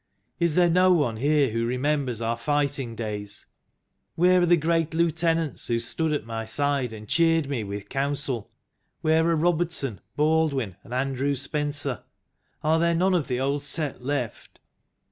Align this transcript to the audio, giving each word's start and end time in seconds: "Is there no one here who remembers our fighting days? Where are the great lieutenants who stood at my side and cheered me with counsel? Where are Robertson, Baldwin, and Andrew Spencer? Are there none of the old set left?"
"Is 0.39 0.55
there 0.55 0.67
no 0.67 0.91
one 0.91 1.17
here 1.17 1.51
who 1.51 1.63
remembers 1.67 2.21
our 2.21 2.35
fighting 2.35 2.95
days? 2.95 3.45
Where 4.15 4.41
are 4.41 4.45
the 4.47 4.57
great 4.57 4.95
lieutenants 4.95 5.67
who 5.67 5.79
stood 5.79 6.11
at 6.11 6.25
my 6.25 6.43
side 6.43 6.91
and 6.91 7.07
cheered 7.07 7.47
me 7.47 7.63
with 7.63 7.87
counsel? 7.87 8.49
Where 9.01 9.29
are 9.29 9.35
Robertson, 9.35 10.01
Baldwin, 10.15 10.75
and 10.83 10.91
Andrew 10.91 11.35
Spencer? 11.35 12.01
Are 12.63 12.79
there 12.79 12.95
none 12.95 13.13
of 13.13 13.27
the 13.27 13.39
old 13.39 13.61
set 13.61 14.03
left?" 14.03 14.59